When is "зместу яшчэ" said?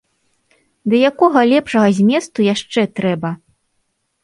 1.99-2.81